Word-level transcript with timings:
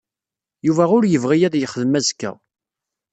Yuba 0.67 0.83
ur 0.97 1.03
yebɣi 1.07 1.39
ad 1.47 1.55
yexdem 1.57 1.97
azekka. 1.99 2.31